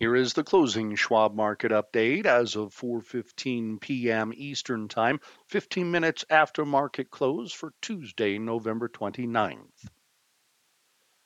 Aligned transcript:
Here 0.00 0.14
is 0.14 0.34
the 0.34 0.44
closing 0.44 0.94
Schwab 0.94 1.34
market 1.34 1.72
update 1.72 2.24
as 2.24 2.54
of 2.54 2.72
4:15 2.72 3.80
p.m. 3.80 4.32
Eastern 4.36 4.86
Time, 4.86 5.18
15 5.48 5.90
minutes 5.90 6.24
after 6.30 6.64
market 6.64 7.10
close 7.10 7.52
for 7.52 7.72
Tuesday, 7.82 8.38
November 8.38 8.88
29th. 8.88 9.88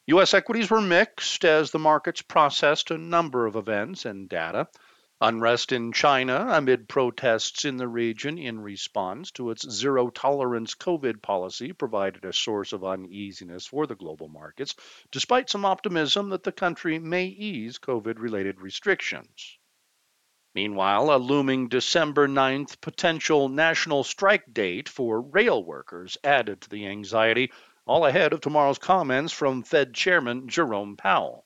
US 0.06 0.32
equities 0.32 0.70
were 0.70 0.80
mixed 0.80 1.44
as 1.44 1.70
the 1.70 1.78
markets 1.78 2.22
processed 2.22 2.90
a 2.90 2.96
number 2.96 3.44
of 3.44 3.56
events 3.56 4.06
and 4.06 4.26
data. 4.26 4.68
Unrest 5.24 5.70
in 5.70 5.92
China 5.92 6.48
amid 6.50 6.88
protests 6.88 7.64
in 7.64 7.76
the 7.76 7.86
region 7.86 8.38
in 8.38 8.58
response 8.58 9.30
to 9.30 9.52
its 9.52 9.70
zero 9.70 10.10
tolerance 10.10 10.74
COVID 10.74 11.22
policy 11.22 11.72
provided 11.72 12.24
a 12.24 12.32
source 12.32 12.72
of 12.72 12.84
uneasiness 12.84 13.64
for 13.64 13.86
the 13.86 13.94
global 13.94 14.26
markets, 14.26 14.74
despite 15.12 15.48
some 15.48 15.64
optimism 15.64 16.30
that 16.30 16.42
the 16.42 16.50
country 16.50 16.98
may 16.98 17.26
ease 17.26 17.78
COVID 17.78 18.18
related 18.18 18.60
restrictions. 18.60 19.58
Meanwhile, 20.56 21.14
a 21.14 21.18
looming 21.18 21.68
December 21.68 22.26
9th 22.26 22.80
potential 22.80 23.48
national 23.48 24.02
strike 24.02 24.52
date 24.52 24.88
for 24.88 25.20
rail 25.20 25.62
workers 25.62 26.18
added 26.24 26.62
to 26.62 26.68
the 26.68 26.88
anxiety, 26.88 27.52
all 27.86 28.04
ahead 28.06 28.32
of 28.32 28.40
tomorrow's 28.40 28.78
comments 28.78 29.32
from 29.32 29.62
Fed 29.62 29.94
Chairman 29.94 30.48
Jerome 30.48 30.96
Powell. 30.96 31.41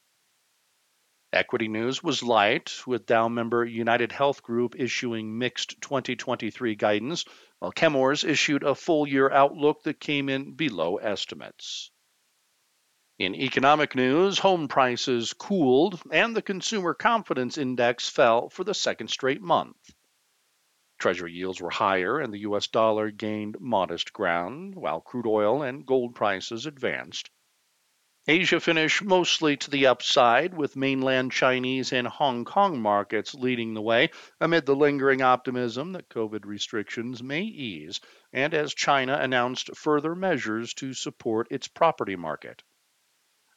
Equity 1.37 1.69
news 1.69 2.03
was 2.03 2.23
light, 2.23 2.73
with 2.87 3.05
Dow 3.05 3.29
member 3.29 3.63
United 3.63 4.11
Health 4.11 4.43
Group 4.43 4.75
issuing 4.79 5.37
mixed 5.37 5.79
2023 5.83 6.75
guidance, 6.77 7.27
while 7.59 7.73
Chemours 7.73 8.25
issued 8.25 8.63
a 8.63 8.75
full 8.75 9.07
year 9.07 9.31
outlook 9.31 9.83
that 9.83 10.01
came 10.01 10.31
in 10.31 10.55
below 10.55 10.97
estimates. 10.97 11.91
In 13.19 13.35
economic 13.35 13.95
news, 13.95 14.39
home 14.39 14.67
prices 14.67 15.35
cooled 15.35 16.01
and 16.11 16.35
the 16.35 16.41
consumer 16.41 16.95
confidence 16.95 17.59
index 17.59 18.09
fell 18.09 18.49
for 18.49 18.65
the 18.65 18.73
second 18.73 19.09
straight 19.09 19.43
month. 19.43 19.77
Treasury 20.99 21.35
yields 21.35 21.61
were 21.61 21.69
higher 21.69 22.19
and 22.19 22.33
the 22.33 22.49
US 22.49 22.67
dollar 22.67 23.11
gained 23.11 23.61
modest 23.61 24.15
ground, 24.15 24.75
while 24.75 25.03
crude 25.03 25.27
oil 25.27 25.61
and 25.61 25.85
gold 25.85 26.15
prices 26.15 26.65
advanced. 26.65 27.29
Asia 28.29 28.59
finished 28.59 29.05
mostly 29.05 29.57
to 29.57 29.71
the 29.71 29.87
upside, 29.87 30.53
with 30.53 30.75
mainland 30.75 31.31
Chinese 31.31 31.93
and 31.93 32.09
Hong 32.09 32.45
Kong 32.45 32.83
markets 32.83 33.35
leading 33.35 33.73
the 33.73 33.81
way 33.81 34.11
amid 34.41 34.67
the 34.67 34.75
lingering 34.75 35.23
optimism 35.23 35.93
that 35.93 36.09
COVID 36.09 36.45
restrictions 36.45 37.23
may 37.23 37.43
ease, 37.43 38.01
and 38.33 38.53
as 38.53 38.75
China 38.75 39.17
announced 39.21 39.77
further 39.77 40.17
measures 40.17 40.75
to 40.75 40.93
support 40.93 41.47
its 41.53 41.69
property 41.69 42.17
market. 42.17 42.65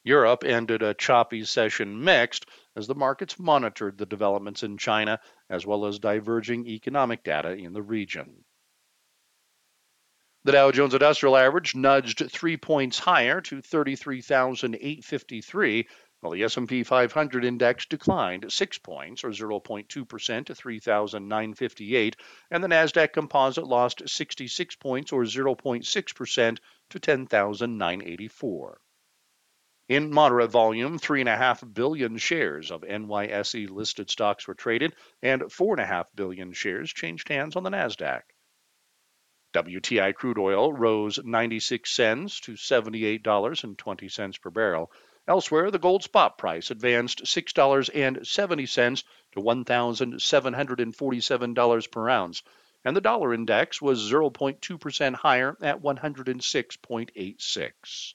Europe 0.03 0.43
ended 0.43 0.83
a 0.83 0.93
choppy 0.93 1.43
session 1.43 2.03
mixed 2.03 2.45
as 2.75 2.85
the 2.85 2.93
markets 2.93 3.39
monitored 3.39 3.97
the 3.97 4.05
developments 4.05 4.61
in 4.61 4.77
China 4.77 5.19
as 5.49 5.65
well 5.65 5.87
as 5.87 5.97
diverging 5.97 6.67
economic 6.67 7.23
data 7.23 7.53
in 7.53 7.73
the 7.73 7.81
region. 7.81 8.45
The 10.45 10.53
Dow 10.53 10.71
Jones 10.71 10.93
Industrial 10.93 11.35
Average 11.35 11.75
nudged 11.75 12.31
3 12.31 12.55
points 12.55 12.97
higher 12.97 13.41
to 13.41 13.61
33,853, 13.61 15.87
while 16.21 16.31
the 16.31 16.43
S&P 16.43 16.83
500 16.83 17.43
index 17.43 17.85
declined 17.85 18.49
6 18.49 18.77
points 18.77 19.25
or 19.25 19.31
0.2% 19.31 20.45
to 20.45 20.55
3,958, 20.55 22.15
and 22.51 22.63
the 22.63 22.69
Nasdaq 22.69 23.11
Composite 23.11 23.67
lost 23.67 24.07
66 24.07 24.77
points 24.77 25.11
or 25.11 25.23
0.6% 25.23 26.57
to 26.89 26.99
10,984. 26.99 28.81
In 29.89 30.13
moderate 30.13 30.51
volume, 30.51 30.99
3.5 30.99 31.73
billion 31.73 32.17
shares 32.17 32.71
of 32.71 32.83
NYSE 32.83 33.69
listed 33.69 34.09
stocks 34.09 34.47
were 34.47 34.55
traded, 34.55 34.95
and 35.21 35.41
4.5 35.41 36.05
billion 36.15 36.53
shares 36.53 36.93
changed 36.93 37.27
hands 37.27 37.57
on 37.57 37.63
the 37.63 37.71
NASDAQ. 37.71 38.21
WTI 39.53 40.13
crude 40.13 40.37
oil 40.37 40.71
rose 40.71 41.19
96 41.23 41.91
cents 41.91 42.39
to 42.41 42.51
$78.20 42.53 44.41
per 44.41 44.51
barrel. 44.51 44.91
Elsewhere, 45.27 45.71
the 45.71 45.79
gold 45.79 46.03
spot 46.03 46.37
price 46.37 46.69
advanced 46.71 47.23
$6.70 47.23 49.03
to 49.31 49.39
$1,747 49.39 51.91
per 51.91 52.09
ounce, 52.09 52.43
and 52.85 52.95
the 52.95 53.01
dollar 53.01 53.33
index 53.33 53.81
was 53.81 54.11
0.2% 54.11 55.15
higher 55.15 55.57
at 55.61 55.81
106.86. 55.81 58.13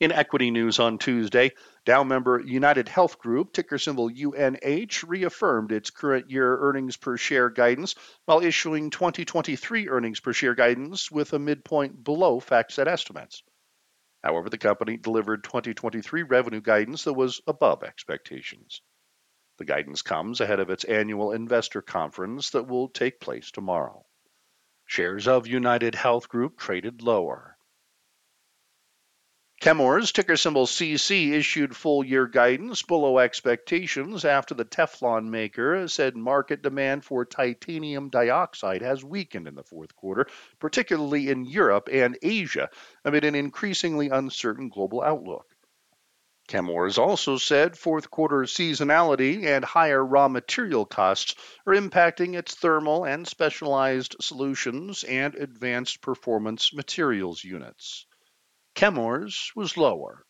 In 0.00 0.12
equity 0.12 0.50
news 0.50 0.78
on 0.78 0.98
Tuesday, 0.98 1.52
Dow 1.90 2.04
member 2.04 2.38
United 2.38 2.88
Health 2.88 3.18
Group, 3.18 3.52
ticker 3.52 3.76
symbol 3.76 4.08
UNH, 4.08 5.02
reaffirmed 5.08 5.72
its 5.72 5.90
current 5.90 6.30
year 6.30 6.56
earnings 6.56 6.96
per 6.96 7.16
share 7.16 7.50
guidance 7.50 7.96
while 8.26 8.44
issuing 8.44 8.90
2023 8.90 9.88
earnings 9.88 10.20
per 10.20 10.32
share 10.32 10.54
guidance 10.54 11.10
with 11.10 11.32
a 11.32 11.40
midpoint 11.40 12.04
below 12.04 12.38
FactSet 12.38 12.86
estimates. 12.86 13.42
However, 14.22 14.48
the 14.48 14.56
company 14.56 14.98
delivered 14.98 15.42
2023 15.42 16.22
revenue 16.22 16.60
guidance 16.60 17.02
that 17.02 17.14
was 17.14 17.40
above 17.48 17.82
expectations. 17.82 18.82
The 19.58 19.64
guidance 19.64 20.02
comes 20.02 20.40
ahead 20.40 20.60
of 20.60 20.70
its 20.70 20.84
annual 20.84 21.32
investor 21.32 21.82
conference 21.82 22.50
that 22.50 22.68
will 22.68 22.88
take 22.88 23.18
place 23.18 23.50
tomorrow. 23.50 24.06
Shares 24.86 25.26
of 25.26 25.48
United 25.48 25.96
Health 25.96 26.28
Group 26.28 26.56
traded 26.56 27.02
lower. 27.02 27.56
Chemours, 29.60 30.10
ticker 30.10 30.38
symbol 30.38 30.64
CC, 30.64 31.32
issued 31.32 31.76
full 31.76 32.02
year 32.02 32.26
guidance 32.26 32.82
below 32.82 33.18
expectations 33.18 34.24
after 34.24 34.54
the 34.54 34.64
Teflon 34.64 35.28
maker 35.28 35.86
said 35.86 36.16
market 36.16 36.62
demand 36.62 37.04
for 37.04 37.26
titanium 37.26 38.08
dioxide 38.08 38.80
has 38.80 39.04
weakened 39.04 39.46
in 39.46 39.54
the 39.54 39.62
fourth 39.62 39.94
quarter, 39.94 40.26
particularly 40.60 41.28
in 41.28 41.44
Europe 41.44 41.90
and 41.92 42.16
Asia, 42.22 42.70
amid 43.04 43.22
an 43.22 43.34
increasingly 43.34 44.08
uncertain 44.08 44.70
global 44.70 45.02
outlook. 45.02 45.54
Chemours 46.48 46.96
also 46.96 47.36
said 47.36 47.76
fourth 47.76 48.10
quarter 48.10 48.44
seasonality 48.44 49.44
and 49.44 49.62
higher 49.62 50.02
raw 50.02 50.28
material 50.28 50.86
costs 50.86 51.34
are 51.66 51.74
impacting 51.74 52.34
its 52.34 52.54
thermal 52.54 53.04
and 53.04 53.28
specialized 53.28 54.16
solutions 54.22 55.04
and 55.04 55.34
advanced 55.34 56.00
performance 56.00 56.72
materials 56.72 57.44
units. 57.44 58.06
Chemours 58.80 59.52
was 59.54 59.76
lower. 59.76 60.24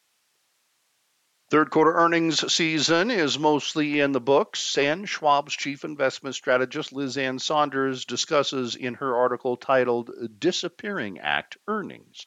Third 1.53 1.71
quarter 1.71 1.93
earnings 1.93 2.53
season 2.53 3.09
is 3.09 3.39
mostly 3.39 4.01
in 4.01 4.11
the 4.11 4.21
books, 4.21 4.77
and 4.77 5.09
Schwab's 5.09 5.55
chief 5.55 5.85
investment 5.85 6.35
strategist 6.35 6.93
Liz 6.93 7.17
Ann 7.17 7.39
Sonders 7.39 8.05
discusses 8.05 8.75
in 8.75 8.95
her 8.95 9.17
article 9.17 9.57
titled 9.57 10.11
Disappearing 10.41 11.21
Act 11.21 11.59
Earnings 11.69 12.27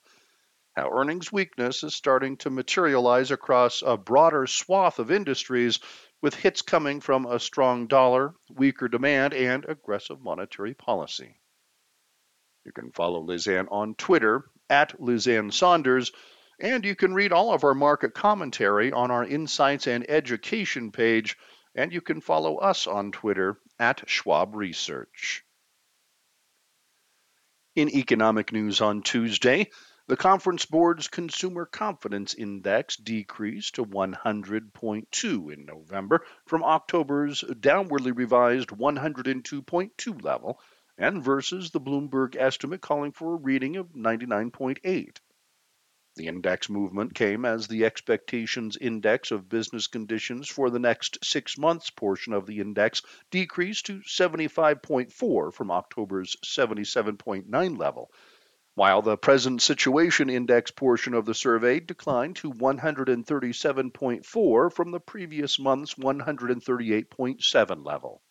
how 0.78 0.89
earnings 0.91 1.29
weakness 1.29 1.83
is 1.83 1.94
starting 1.94 2.38
to 2.38 2.50
materialize 2.50 3.29
across 3.29 3.83
a 3.85 3.97
broader 3.97 4.47
swath 4.47 5.00
of 5.00 5.12
industries, 5.12 5.81
with 6.22 6.35
hits 6.35 6.62
coming 6.62 7.01
from 7.01 7.25
a 7.25 7.38
strong 7.38 7.85
dollar, 7.88 8.33
weaker 8.50 8.88
demand, 8.88 9.33
and 9.33 9.66
aggressive 9.67 10.22
monetary 10.22 10.73
policy. 10.73 11.38
You 12.66 12.72
can 12.72 12.94
follow 12.94 13.19
Liz 13.19 13.45
Ann 13.45 13.67
on 13.67 13.95
Twitter 13.95 14.45
at 14.73 15.00
Lizanne 15.00 15.53
Sonders. 15.53 16.11
And 16.59 16.84
you 16.84 16.95
can 16.95 17.13
read 17.13 17.31
all 17.31 17.53
of 17.53 17.63
our 17.63 17.75
market 17.75 18.16
commentary 18.16 18.91
on 18.91 19.11
our 19.11 19.23
Insights 19.23 19.85
and 19.85 20.09
Education 20.09 20.91
page. 20.91 21.38
And 21.75 21.94
you 21.94 22.01
can 22.01 22.22
follow 22.22 22.57
us 22.57 22.88
on 22.88 23.12
Twitter 23.12 23.59
at 23.79 24.09
Schwab 24.09 24.56
Research. 24.56 25.44
In 27.75 27.89
economic 27.89 28.51
news 28.51 28.81
on 28.81 29.03
Tuesday, 29.03 29.69
the 30.07 30.17
Conference 30.17 30.66
Board's 30.66 31.07
Consumer 31.07 31.66
Confidence 31.66 32.33
Index 32.33 32.97
decreased 32.97 33.75
to 33.75 33.85
100.2 33.85 35.53
in 35.53 35.66
November 35.66 36.25
from 36.45 36.63
October's 36.63 37.44
downwardly 37.44 38.15
revised 38.15 38.69
102.2 38.69 40.24
level 40.24 40.59
and 40.98 41.24
versus 41.24 41.72
the 41.72 41.81
Bloomberg 41.81 42.36
estimate 42.36 42.81
calling 42.81 43.12
for 43.12 43.34
a 43.34 43.38
reading 43.38 43.78
of 43.78 43.94
99.8. 43.94 45.18
The 46.16 46.28
index 46.28 46.69
movement 46.69 47.16
came 47.16 47.44
as 47.44 47.68
the 47.68 47.86
expectations 47.86 48.78
index 48.78 49.31
of 49.31 49.50
business 49.50 49.88
conditions 49.88 50.48
for 50.48 50.69
the 50.69 50.78
next 50.78 51.25
six 51.25 51.57
months 51.57 51.90
portion 51.90 52.34
of 52.34 52.45
the 52.45 52.60
index 52.60 53.01
decreased 53.31 53.88
to 53.88 54.01
75.4 54.01 55.51
from 55.51 55.72
October's 55.72 56.36
77.9 56.45 57.80
level, 57.80 58.12
while 58.75 59.01
the 59.01 59.18
present 59.18 59.63
situation 59.63 60.30
index 60.30 60.69
portion 60.69 61.16
of 61.16 61.25
the 61.25 61.34
survey 61.34 61.80
declined 61.80 62.36
to 62.36 62.51
137.4 62.51 64.72
from 64.72 64.92
the 64.92 65.00
previous 65.00 65.57
month's 65.57 65.96
138.7 65.96 67.84
level. 67.84 68.22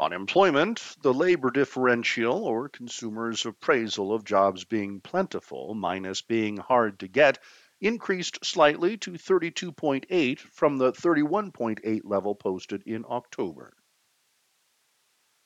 Unemployment, 0.00 0.96
the 1.02 1.14
labor 1.14 1.52
differential, 1.52 2.44
or 2.44 2.68
consumers' 2.68 3.46
appraisal 3.46 4.12
of 4.12 4.24
jobs 4.24 4.64
being 4.64 5.00
plentiful 5.00 5.72
minus 5.72 6.20
being 6.20 6.56
hard 6.56 6.98
to 6.98 7.06
get, 7.06 7.38
increased 7.80 8.44
slightly 8.44 8.96
to 8.96 9.12
32.8 9.12 10.40
from 10.40 10.78
the 10.78 10.92
31.8 10.92 12.00
level 12.02 12.34
posted 12.34 12.82
in 12.86 13.04
October. 13.08 13.72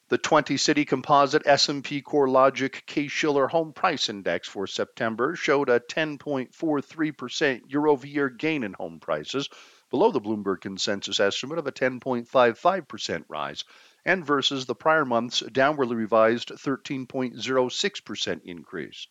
The 0.09 0.19
20-city 0.19 0.87
composite 0.87 1.47
S&P 1.47 2.01
CoreLogic 2.01 2.87
Case-Shiller 2.87 3.49
Home 3.49 3.75
Price 3.75 4.09
Index 4.09 4.49
for 4.49 4.67
September 4.67 5.37
showed 5.37 5.69
a 5.69 5.81
10.43% 5.81 7.71
year-over-year 7.71 8.31
gain 8.31 8.65
in 8.65 8.73
home 8.73 9.01
prices, 9.01 9.51
below 9.91 10.11
the 10.11 10.23
Bloomberg 10.23 10.63
consensus 10.63 11.21
estimate 11.21 11.59
of 11.59 11.67
a 11.67 11.73
10.55% 11.73 13.25
rise, 13.29 13.65
and 14.09 14.25
versus 14.25 14.65
the 14.65 14.75
prior 14.75 15.05
month's 15.05 15.43
downwardly 15.43 15.95
revised 15.95 16.49
13.06% 16.49 18.41
increase. 18.43 19.07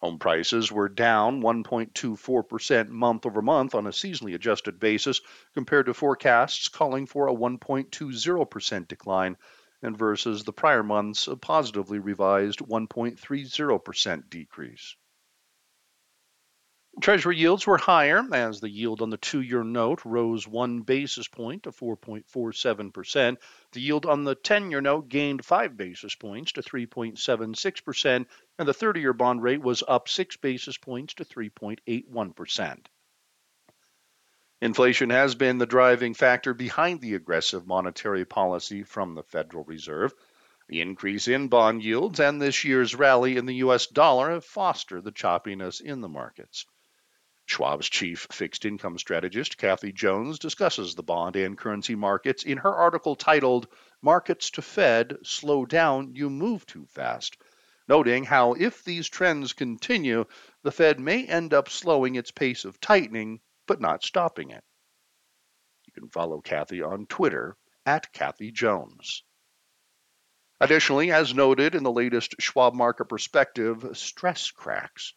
Home 0.00 0.18
prices 0.18 0.72
were 0.72 0.88
down 0.88 1.42
1.24% 1.42 2.88
month 2.88 3.26
over 3.26 3.42
month 3.42 3.74
on 3.74 3.86
a 3.86 3.90
seasonally 3.90 4.34
adjusted 4.34 4.80
basis, 4.80 5.20
compared 5.52 5.84
to 5.84 5.92
forecasts 5.92 6.68
calling 6.68 7.04
for 7.04 7.28
a 7.28 7.34
1.20% 7.34 8.88
decline 8.88 9.36
and 9.82 9.98
versus 9.98 10.44
the 10.44 10.52
prior 10.54 10.82
month's 10.82 11.28
positively 11.42 11.98
revised 11.98 12.60
1.30% 12.60 14.30
decrease. 14.30 14.96
Treasury 17.00 17.38
yields 17.38 17.66
were 17.66 17.78
higher 17.78 18.22
as 18.34 18.60
the 18.60 18.68
yield 18.68 19.00
on 19.00 19.08
the 19.08 19.16
two 19.16 19.40
year 19.40 19.64
note 19.64 20.04
rose 20.04 20.46
one 20.46 20.82
basis 20.82 21.26
point 21.28 21.62
to 21.62 21.70
4.47%. 21.70 23.38
The 23.72 23.80
yield 23.80 24.04
on 24.04 24.24
the 24.24 24.34
10 24.34 24.70
year 24.70 24.82
note 24.82 25.08
gained 25.08 25.42
five 25.42 25.78
basis 25.78 26.14
points 26.14 26.52
to 26.52 26.60
3.76%, 26.60 28.26
and 28.58 28.68
the 28.68 28.74
30 28.74 29.00
year 29.00 29.14
bond 29.14 29.42
rate 29.42 29.62
was 29.62 29.82
up 29.88 30.10
six 30.10 30.36
basis 30.36 30.76
points 30.76 31.14
to 31.14 31.24
3.81%. 31.24 32.86
Inflation 34.60 35.08
has 35.08 35.34
been 35.34 35.56
the 35.56 35.64
driving 35.64 36.12
factor 36.12 36.52
behind 36.52 37.00
the 37.00 37.14
aggressive 37.14 37.66
monetary 37.66 38.26
policy 38.26 38.82
from 38.82 39.14
the 39.14 39.22
Federal 39.22 39.64
Reserve. 39.64 40.12
The 40.68 40.82
increase 40.82 41.28
in 41.28 41.48
bond 41.48 41.82
yields 41.82 42.20
and 42.20 42.42
this 42.42 42.62
year's 42.62 42.94
rally 42.94 43.38
in 43.38 43.46
the 43.46 43.56
U.S. 43.56 43.86
dollar 43.86 44.32
have 44.32 44.44
fostered 44.44 45.04
the 45.04 45.12
choppiness 45.12 45.80
in 45.80 46.02
the 46.02 46.08
markets. 46.08 46.66
Schwab's 47.50 47.88
chief 47.88 48.28
fixed 48.30 48.64
income 48.64 48.96
strategist, 48.96 49.58
Kathy 49.58 49.90
Jones, 49.90 50.38
discusses 50.38 50.94
the 50.94 51.02
bond 51.02 51.34
and 51.34 51.58
currency 51.58 51.96
markets 51.96 52.44
in 52.44 52.58
her 52.58 52.72
article 52.72 53.16
titled 53.16 53.66
Markets 54.00 54.52
to 54.52 54.62
Fed 54.62 55.18
Slow 55.24 55.66
Down, 55.66 56.14
You 56.14 56.30
Move 56.30 56.64
Too 56.64 56.86
Fast, 56.86 57.36
noting 57.88 58.22
how 58.22 58.52
if 58.52 58.84
these 58.84 59.08
trends 59.08 59.52
continue, 59.52 60.26
the 60.62 60.70
Fed 60.70 61.00
may 61.00 61.26
end 61.26 61.52
up 61.52 61.68
slowing 61.68 62.14
its 62.14 62.30
pace 62.30 62.64
of 62.64 62.80
tightening 62.80 63.40
but 63.66 63.80
not 63.80 64.04
stopping 64.04 64.50
it. 64.50 64.62
You 65.86 65.92
can 65.92 66.08
follow 66.08 66.40
Kathy 66.40 66.82
on 66.82 67.06
Twitter 67.06 67.56
at 67.84 68.12
Kathy 68.12 68.52
Jones. 68.52 69.24
Additionally, 70.60 71.10
as 71.10 71.34
noted 71.34 71.74
in 71.74 71.82
the 71.82 71.90
latest 71.90 72.36
Schwab 72.38 72.74
Market 72.74 73.06
Perspective, 73.06 73.84
stress 73.94 74.52
cracks. 74.52 75.14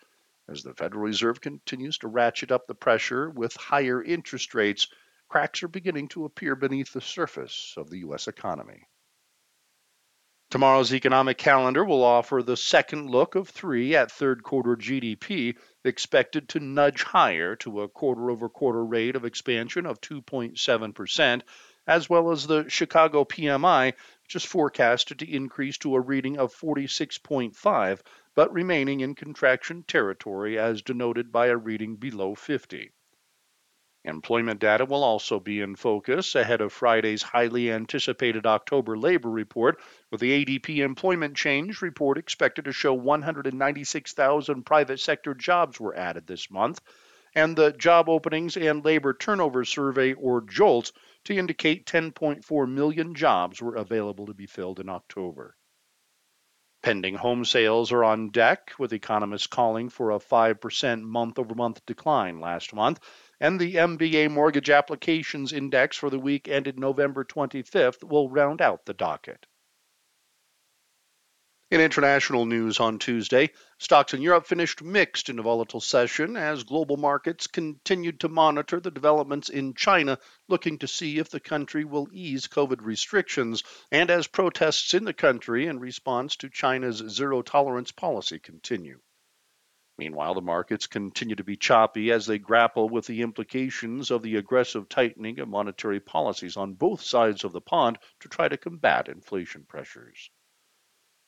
As 0.50 0.64
the 0.64 0.74
Federal 0.74 1.04
Reserve 1.04 1.40
continues 1.40 1.98
to 2.00 2.08
ratchet 2.08 2.52
up 2.52 2.68
the 2.68 2.76
pressure 2.76 3.30
with 3.30 3.56
higher 3.56 4.04
interest 4.04 4.54
rates, 4.54 4.88
cracks 5.30 5.64
are 5.64 5.70
beginning 5.70 6.10
to 6.10 6.26
appear 6.26 6.56
beneath 6.56 6.92
the 6.92 7.02
surface 7.02 7.74
of 7.78 7.90
the 7.90 8.00
U.S. 8.00 8.28
economy. 8.28 8.84
Tomorrow's 10.54 10.94
economic 10.94 11.40
calendar 11.40 11.84
will 11.84 12.04
offer 12.04 12.44
the 12.44 12.56
second 12.56 13.10
look 13.10 13.34
of 13.34 13.50
three 13.50 13.96
at 13.96 14.12
third 14.12 14.44
quarter 14.44 14.76
GDP, 14.76 15.58
expected 15.84 16.50
to 16.50 16.60
nudge 16.60 17.02
higher 17.02 17.56
to 17.56 17.82
a 17.82 17.90
quarter 17.90 18.30
over 18.30 18.50
quarter 18.50 18.86
rate 18.86 19.16
of 19.16 19.26
expansion 19.26 19.88
of 19.88 20.00
2.7%, 20.02 21.42
as 21.88 22.10
well 22.10 22.32
as 22.32 22.48
the 22.48 22.70
Chicago 22.70 23.24
PMI, 23.24 23.94
which 24.24 24.36
is 24.36 24.46
forecasted 24.46 25.20
to 25.20 25.32
increase 25.32 25.78
to 25.80 25.96
a 25.96 26.00
reading 26.00 26.38
of 26.38 26.56
46.5, 26.56 28.00
but 28.36 28.54
remaining 28.54 29.02
in 29.02 29.16
contraction 29.16 29.84
territory 29.84 30.58
as 30.58 30.82
denoted 30.82 31.32
by 31.32 31.48
a 31.48 31.58
reading 31.58 31.96
below 31.96 32.36
50. 32.36 32.92
Employment 34.06 34.60
data 34.60 34.84
will 34.84 35.04
also 35.04 35.40
be 35.40 35.62
in 35.62 35.78
focus 35.78 36.36
ahead 36.36 36.60
of 36.60 36.74
Friday's 36.74 37.24
highly 37.24 37.72
anticipated 37.72 38.46
October 38.46 38.98
labor 38.98 39.30
report, 39.30 39.80
with 40.12 40.20
the 40.20 40.44
ADP 40.46 40.80
employment 40.80 41.38
change 41.38 41.82
report 41.82 42.18
expected 42.18 42.66
to 42.66 42.74
show 42.74 42.94
196,000 42.94 44.64
private 44.66 45.00
sector 45.00 45.34
jobs 45.34 45.80
were 45.80 45.96
added 45.96 46.28
this 46.28 46.52
month, 46.52 46.82
and 47.34 47.56
the 47.56 47.72
Job 47.72 48.10
Openings 48.10 48.58
and 48.58 48.84
Labor 48.84 49.14
Turnover 49.14 49.64
Survey, 49.64 50.12
or 50.14 50.42
JOLTS, 50.42 50.92
to 51.26 51.36
indicate 51.36 51.86
10.4 51.86 52.70
million 52.70 53.16
jobs 53.16 53.62
were 53.62 53.76
available 53.76 54.26
to 54.26 54.34
be 54.34 54.46
filled 54.46 54.80
in 54.80 54.90
October. 54.90 55.56
Pending 56.82 57.16
home 57.16 57.46
sales 57.46 57.94
are 57.94 58.04
on 58.04 58.30
deck, 58.30 58.74
with 58.78 58.92
economists 58.92 59.48
calling 59.48 59.88
for 59.88 60.12
a 60.12 60.20
5% 60.20 61.02
month 61.02 61.40
over 61.40 61.56
month 61.56 61.86
decline 61.86 62.42
last 62.42 62.74
month 62.74 63.00
and 63.40 63.60
the 63.60 63.76
MBA 63.76 64.32
Mortgage 64.32 64.70
Applications 64.70 65.54
Index 65.54 65.98
for 65.98 66.10
the 66.10 66.20
week 66.20 66.48
ended 66.48 66.80
November 66.80 67.24
25th 67.24 68.04
will 68.04 68.30
round 68.30 68.62
out 68.62 68.86
the 68.86 68.94
docket. 68.94 69.46
In 71.74 71.82
international 71.82 72.46
news 72.46 72.80
on 72.80 73.00
Tuesday, 73.00 73.50
stocks 73.80 74.14
in 74.14 74.22
Europe 74.22 74.46
finished 74.46 74.84
mixed 74.84 75.28
in 75.28 75.40
a 75.40 75.42
volatile 75.42 75.82
session 75.82 76.38
as 76.38 76.64
global 76.64 76.98
markets 76.98 77.48
continued 77.48 78.20
to 78.20 78.30
monitor 78.30 78.80
the 78.80 78.92
developments 78.92 79.50
in 79.50 79.74
China, 79.74 80.20
looking 80.48 80.78
to 80.78 80.88
see 80.88 81.18
if 81.18 81.32
the 81.32 81.40
country 81.40 81.84
will 81.84 82.08
ease 82.12 82.46
COVID 82.46 82.84
restrictions, 82.84 83.64
and 83.92 84.12
as 84.12 84.28
protests 84.28 84.94
in 84.94 85.04
the 85.04 85.16
country 85.16 85.66
in 85.66 85.80
response 85.80 86.36
to 86.36 86.50
China's 86.52 86.98
zero 87.10 87.42
tolerance 87.42 87.92
policy 87.92 88.38
continue. 88.38 89.00
Meanwhile, 89.98 90.36
the 90.36 90.42
markets 90.42 90.86
continue 90.86 91.38
to 91.38 91.44
be 91.44 91.58
choppy 91.58 92.12
as 92.12 92.28
they 92.28 92.38
grapple 92.38 92.88
with 92.88 93.08
the 93.08 93.24
implications 93.24 94.12
of 94.12 94.22
the 94.22 94.36
aggressive 94.36 94.90
tightening 94.90 95.40
of 95.40 95.48
monetary 95.48 96.00
policies 96.00 96.56
on 96.56 96.76
both 96.76 97.02
sides 97.02 97.44
of 97.44 97.52
the 97.52 97.62
pond 97.62 97.98
to 98.20 98.30
try 98.30 98.48
to 98.48 98.58
combat 98.58 99.10
inflation 99.10 99.66
pressures. 99.68 100.30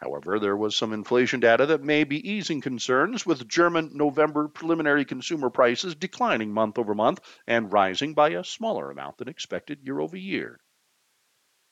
However, 0.05 0.37
there 0.37 0.55
was 0.55 0.75
some 0.75 0.93
inflation 0.93 1.39
data 1.39 1.65
that 1.65 1.81
may 1.81 2.03
be 2.03 2.29
easing 2.29 2.61
concerns, 2.61 3.25
with 3.25 3.47
German 3.47 3.89
November 3.97 4.47
preliminary 4.47 5.03
consumer 5.03 5.49
prices 5.49 5.95
declining 5.95 6.53
month 6.53 6.77
over 6.77 6.93
month 6.93 7.21
and 7.47 7.73
rising 7.73 8.13
by 8.13 8.29
a 8.29 8.43
smaller 8.43 8.91
amount 8.91 9.17
than 9.17 9.27
expected 9.27 9.79
year 9.81 9.99
over 9.99 10.15
year. 10.15 10.59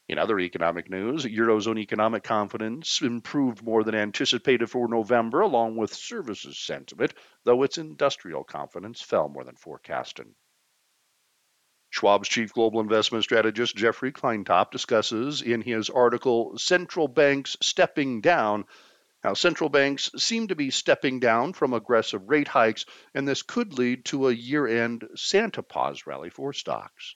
In 0.10 0.18
other 0.18 0.40
economic 0.40 0.90
news, 0.90 1.26
Eurozone 1.26 1.78
economic 1.78 2.24
confidence 2.24 3.04
improved 3.04 3.62
more 3.62 3.84
than 3.84 3.94
anticipated 3.94 4.68
for 4.68 4.88
November, 4.88 5.42
along 5.42 5.78
with 5.78 5.94
services 5.94 6.58
sentiment, 6.58 7.14
though 7.44 7.62
its 7.62 7.78
industrial 7.78 8.44
confidence 8.44 9.00
fell 9.00 9.30
more 9.30 9.44
than 9.44 9.58
forecasted. 9.58 10.34
Schwab's 11.94 12.28
chief 12.28 12.52
global 12.52 12.80
investment 12.80 13.24
strategist 13.24 13.76
Jeffrey 13.76 14.12
Kleintop 14.12 14.72
discusses 14.72 15.44
in 15.44 15.62
his 15.62 15.92
article 15.92 16.58
Central 16.58 17.08
Banks 17.08 17.56
Stepping 17.62 18.20
Down 18.20 18.66
how 19.24 19.34
central 19.34 19.70
banks 19.70 20.12
seem 20.18 20.50
to 20.50 20.56
be 20.56 20.70
stepping 20.70 21.20
down 21.22 21.54
from 21.54 21.72
aggressive 21.72 22.28
rate 22.28 22.50
hikes, 22.50 22.86
and 23.14 23.26
this 23.26 23.42
could 23.42 23.78
lead 23.78 24.04
to 24.04 24.28
a 24.28 24.34
year 24.34 24.68
end 24.68 25.08
Santa 25.16 25.64
pause 25.64 26.06
rally 26.06 26.30
for 26.30 26.52
stocks. 26.52 27.16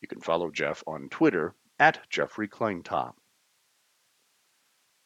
You 0.00 0.08
can 0.08 0.20
follow 0.20 0.50
Jeff 0.50 0.82
on 0.88 1.08
Twitter 1.08 1.54
at 1.78 2.10
Jeffrey 2.10 2.48
Kleintop. 2.48 3.14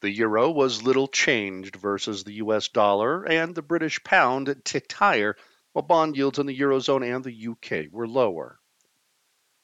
The 0.00 0.10
euro 0.10 0.50
was 0.50 0.82
little 0.82 1.08
changed 1.08 1.76
versus 1.76 2.24
the 2.24 2.34
US 2.34 2.68
dollar, 2.68 3.24
and 3.24 3.54
the 3.54 3.62
British 3.62 4.02
pound 4.04 4.62
ticked 4.64 4.92
higher, 4.92 5.36
while 5.74 5.82
bond 5.82 6.16
yields 6.16 6.38
in 6.38 6.46
the 6.46 6.58
Eurozone 6.58 7.14
and 7.14 7.24
the 7.24 7.48
UK 7.48 7.92
were 7.92 8.06
lower. 8.06 8.58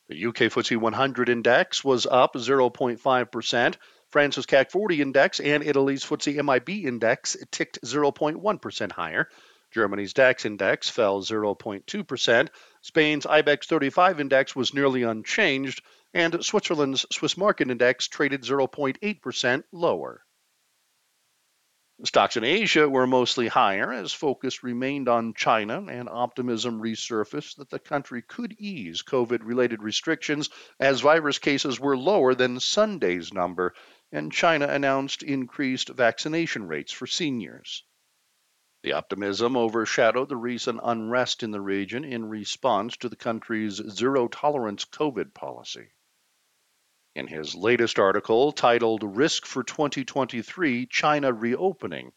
The 0.09 0.27
UK 0.27 0.51
FTSE 0.51 0.77
100 0.77 1.29
index 1.29 1.85
was 1.85 2.05
up 2.05 2.35
0.5%. 2.35 3.77
France's 4.09 4.45
CAC 4.45 4.73
40 4.73 5.03
index 5.03 5.39
and 5.39 5.63
Italy's 5.63 6.05
FTSE 6.05 6.45
MIB 6.45 6.85
index 6.85 7.37
ticked 7.53 7.81
0.1% 7.83 8.93
higher. 8.93 9.29
Germany's 9.71 10.13
DAX 10.13 10.45
index 10.45 10.91
fell 10.91 11.23
0.2%. 11.23 12.49
Spain's 12.83 13.25
IBEX 13.25 13.67
35 13.67 14.19
index 14.19 14.57
was 14.57 14.75
nearly 14.75 15.05
unchanged, 15.05 15.81
and 16.13 16.45
Switzerland's 16.45 17.07
Swiss 17.13 17.37
market 17.37 17.71
index 17.71 18.09
traded 18.09 18.43
0.8% 18.43 19.63
lower. 19.71 20.25
Stocks 22.03 22.39
in 22.39 22.45
Asia 22.45 22.89
were 22.89 23.07
mostly 23.07 23.49
higher 23.49 23.93
as 23.93 24.15
focus 24.15 24.63
remained 24.63 25.07
on 25.07 25.35
China 25.35 25.85
and 25.87 26.09
optimism 26.09 26.81
resurfaced 26.81 27.57
that 27.57 27.69
the 27.69 27.79
country 27.79 28.23
could 28.23 28.53
ease 28.59 29.03
COVID 29.03 29.41
related 29.43 29.83
restrictions 29.83 30.49
as 30.79 31.03
virus 31.03 31.39
cases 31.39 31.79
were 31.79 31.99
lower 31.99 32.35
than 32.35 32.59
Sunday's 32.59 33.35
number, 33.35 33.75
and 34.11 34.33
China 34.33 34.67
announced 34.67 35.23
increased 35.23 35.91
vaccination 35.91 36.67
rates 36.67 36.91
for 36.91 37.07
seniors. 37.07 37.85
The 38.83 38.95
optimism 38.95 39.55
overshadowed 39.55 40.31
the 40.31 40.39
recent 40.39 40.81
unrest 40.83 41.43
in 41.43 41.51
the 41.51 41.61
region 41.61 42.05
in 42.05 42.31
response 42.31 42.97
to 42.97 43.11
the 43.11 43.17
country's 43.17 43.75
zero 43.75 44.27
tolerance 44.27 44.87
COVID 44.87 45.35
policy. 45.35 45.91
In 47.13 47.27
his 47.27 47.57
latest 47.57 47.99
article 47.99 48.53
titled 48.53 49.03
Risk 49.03 49.45
for 49.45 49.65
2023 49.65 50.87
China 50.87 51.33
Reopening, 51.33 52.13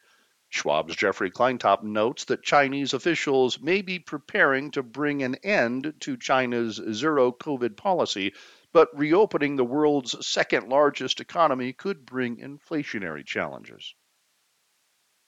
Schwab's 0.51 0.95
Jeffrey 0.95 1.31
Kleintop 1.31 1.81
notes 1.81 2.25
that 2.25 2.43
Chinese 2.43 2.93
officials 2.93 3.59
may 3.59 3.81
be 3.81 3.97
preparing 3.97 4.69
to 4.69 4.83
bring 4.83 5.23
an 5.23 5.33
end 5.43 5.95
to 6.01 6.15
China's 6.15 6.79
zero 6.91 7.31
COVID 7.31 7.75
policy, 7.75 8.35
but 8.71 8.95
reopening 8.95 9.55
the 9.55 9.65
world's 9.65 10.27
second 10.27 10.69
largest 10.69 11.19
economy 11.19 11.73
could 11.73 12.05
bring 12.05 12.37
inflationary 12.37 13.25
challenges. 13.25 13.95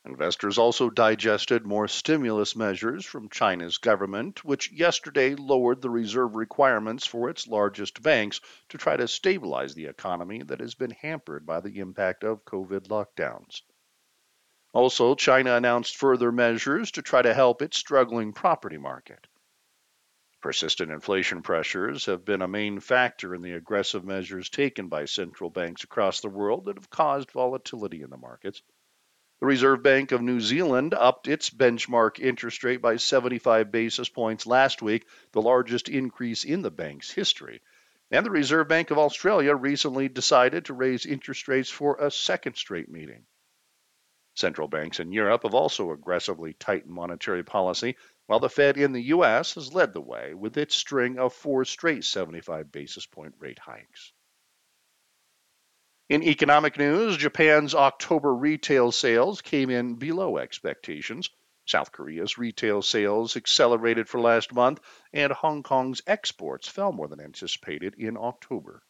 Investors 0.07 0.59
also 0.59 0.91
digested 0.91 1.65
more 1.65 1.87
stimulus 1.87 2.55
measures 2.55 3.03
from 3.03 3.27
China's 3.27 3.79
government, 3.79 4.45
which 4.45 4.71
yesterday 4.71 5.33
lowered 5.33 5.81
the 5.81 5.89
reserve 5.89 6.35
requirements 6.35 7.07
for 7.07 7.27
its 7.27 7.47
largest 7.47 8.03
banks 8.03 8.39
to 8.69 8.77
try 8.77 8.95
to 8.95 9.07
stabilize 9.07 9.73
the 9.73 9.87
economy 9.87 10.43
that 10.43 10.59
has 10.59 10.75
been 10.75 10.91
hampered 10.91 11.43
by 11.43 11.59
the 11.59 11.79
impact 11.79 12.23
of 12.23 12.45
COVID 12.45 12.87
lockdowns. 12.87 13.63
Also, 14.73 15.15
China 15.15 15.55
announced 15.55 15.97
further 15.97 16.31
measures 16.31 16.91
to 16.91 17.01
try 17.01 17.23
to 17.23 17.33
help 17.33 17.63
its 17.63 17.75
struggling 17.75 18.31
property 18.31 18.77
market. 18.77 19.25
Persistent 20.39 20.91
inflation 20.91 21.41
pressures 21.41 22.05
have 22.05 22.23
been 22.23 22.43
a 22.43 22.47
main 22.47 22.79
factor 22.79 23.33
in 23.33 23.41
the 23.41 23.53
aggressive 23.53 24.05
measures 24.05 24.51
taken 24.51 24.87
by 24.87 25.05
central 25.05 25.49
banks 25.49 25.83
across 25.83 26.21
the 26.21 26.29
world 26.29 26.65
that 26.65 26.77
have 26.77 26.91
caused 26.91 27.31
volatility 27.31 28.03
in 28.03 28.11
the 28.11 28.17
markets. 28.17 28.61
The 29.41 29.47
Reserve 29.47 29.83
Bank 29.83 30.13
of 30.13 30.21
New 30.21 30.39
Zealand 30.39 30.93
upped 30.93 31.27
its 31.27 31.49
benchmark 31.49 32.19
interest 32.19 32.63
rate 32.63 32.81
by 32.81 32.95
75 32.95 33.69
basis 33.69 34.07
points 34.07 34.45
last 34.45 34.81
week, 34.81 35.05
the 35.33 35.41
largest 35.41 35.89
increase 35.89 36.45
in 36.45 36.61
the 36.61 36.71
bank's 36.71 37.11
history. 37.11 37.61
And 38.09 38.25
the 38.25 38.31
Reserve 38.31 38.69
Bank 38.69 38.91
of 38.91 38.97
Australia 38.97 39.53
recently 39.53 40.07
decided 40.07 40.65
to 40.65 40.73
raise 40.73 41.05
interest 41.05 41.49
rates 41.49 41.69
for 41.69 41.97
a 41.97 42.09
second 42.09 42.55
straight 42.55 42.87
meeting. 42.87 43.25
Central 44.35 44.69
banks 44.69 45.01
in 45.01 45.11
Europe 45.11 45.43
have 45.43 45.53
also 45.53 45.91
aggressively 45.91 46.53
tightened 46.53 46.93
monetary 46.93 47.43
policy, 47.43 47.97
while 48.27 48.39
the 48.39 48.49
Fed 48.49 48.77
in 48.77 48.93
the 48.93 49.03
U.S. 49.03 49.55
has 49.55 49.73
led 49.73 49.93
the 49.93 50.01
way 50.01 50.33
with 50.33 50.57
its 50.57 50.75
string 50.75 51.19
of 51.19 51.33
four 51.33 51.65
straight 51.65 52.05
75 52.05 52.71
basis 52.71 53.05
point 53.05 53.35
rate 53.39 53.59
hikes. 53.59 54.13
In 56.07 56.21
economic 56.21 56.77
news, 56.77 57.17
Japan's 57.17 57.73
October 57.73 58.35
retail 58.35 58.91
sales 58.91 59.41
came 59.41 59.71
in 59.71 59.95
below 59.95 60.37
expectations. 60.37 61.31
South 61.65 61.91
Korea's 61.91 62.37
retail 62.37 62.83
sales 62.83 63.35
accelerated 63.35 64.07
for 64.07 64.19
last 64.19 64.53
month, 64.53 64.79
and 65.11 65.33
Hong 65.33 65.63
Kong's 65.63 66.03
exports 66.05 66.67
fell 66.67 66.91
more 66.91 67.07
than 67.07 67.19
anticipated 67.19 67.95
in 67.97 68.17
October. 68.17 68.83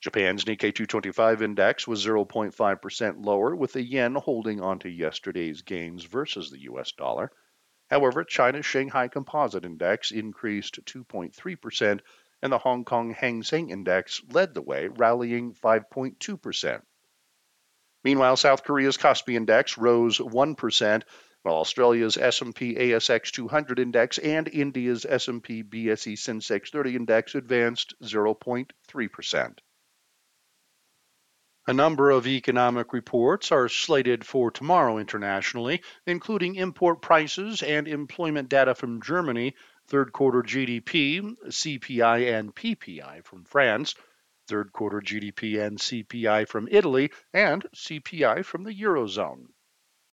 Japan's 0.00 0.46
Nikkei 0.46 0.74
225 0.74 1.42
index 1.42 1.86
was 1.86 2.06
0.5% 2.06 3.22
lower, 3.22 3.54
with 3.54 3.74
the 3.74 3.82
yen 3.82 4.14
holding 4.14 4.62
onto 4.62 4.88
yesterday's 4.88 5.60
gains 5.60 6.04
versus 6.04 6.50
the 6.50 6.60
US 6.60 6.92
dollar. 6.92 7.30
However, 7.90 8.24
China's 8.24 8.64
Shanghai 8.64 9.08
Composite 9.08 9.66
Index 9.66 10.12
increased 10.12 10.82
2.3%, 10.86 12.00
and 12.44 12.52
the 12.52 12.58
Hong 12.58 12.84
Kong 12.84 13.14
Hang 13.14 13.42
Seng 13.42 13.70
Index 13.70 14.20
led 14.30 14.52
the 14.52 14.60
way, 14.60 14.88
rallying 14.88 15.54
5.2%. 15.54 16.82
Meanwhile, 18.04 18.36
South 18.36 18.64
Korea's 18.64 18.98
Kospi 18.98 19.34
Index 19.34 19.78
rose 19.78 20.18
1%, 20.18 21.02
while 21.42 21.54
Australia's 21.54 22.18
S&P 22.18 22.74
ASX 22.74 23.30
200 23.30 23.78
Index 23.78 24.18
and 24.18 24.46
India's 24.46 25.06
S&P 25.08 25.62
BSE 25.62 26.18
Sensex 26.18 26.70
30 26.70 26.96
Index 26.96 27.34
advanced 27.34 27.94
0.3%. 28.02 29.58
A 31.66 31.72
number 31.72 32.10
of 32.10 32.26
economic 32.26 32.92
reports 32.92 33.52
are 33.52 33.70
slated 33.70 34.22
for 34.26 34.50
tomorrow 34.50 34.98
internationally, 34.98 35.80
including 36.06 36.56
import 36.56 37.00
prices 37.00 37.62
and 37.62 37.88
employment 37.88 38.50
data 38.50 38.74
from 38.74 39.00
Germany, 39.00 39.54
third 39.86 40.12
quarter 40.12 40.42
GDP, 40.42 41.36
CPI, 41.46 42.38
and 42.38 42.54
PPI 42.54 43.24
from 43.24 43.44
France, 43.44 43.94
third 44.46 44.72
quarter 44.72 45.00
GDP 45.00 45.64
and 45.64 45.78
CPI 45.78 46.48
from 46.48 46.68
Italy, 46.70 47.10
and 47.32 47.64
CPI 47.74 48.44
from 48.44 48.64
the 48.64 48.74
Eurozone. 48.74 49.48